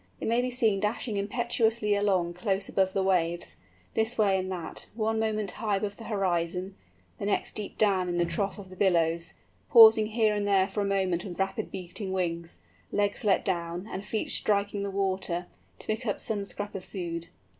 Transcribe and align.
It 0.19 0.27
may 0.27 0.41
be 0.41 0.49
seen 0.49 0.79
dashing 0.79 1.15
impetuously 1.15 1.93
along 1.93 2.33
close 2.33 2.67
above 2.67 2.91
the 2.93 3.03
waves, 3.03 3.57
this 3.93 4.17
way 4.17 4.39
and 4.39 4.51
that, 4.51 4.87
one 4.95 5.19
moment 5.19 5.51
high 5.51 5.75
above 5.75 5.97
the 5.97 6.05
horizon, 6.05 6.75
the 7.19 7.27
next 7.27 7.51
deep 7.53 7.77
down 7.77 8.09
in 8.09 8.17
the 8.17 8.25
trough 8.25 8.57
of 8.57 8.71
the 8.71 8.75
billows, 8.75 9.35
pausing 9.69 10.07
here 10.07 10.33
and 10.33 10.47
there 10.47 10.67
for 10.67 10.81
a 10.81 10.85
moment 10.85 11.23
with 11.23 11.37
rapid 11.37 11.69
beating 11.69 12.13
wings, 12.13 12.57
legs 12.91 13.23
let 13.23 13.45
down, 13.45 13.87
and 13.91 14.03
feet 14.03 14.31
striking 14.31 14.81
the 14.81 14.89
water, 14.89 15.45
to 15.77 15.85
pick 15.85 16.07
up 16.07 16.19
some 16.19 16.45
scrap 16.45 16.73
of 16.73 16.83
food. 16.83 17.27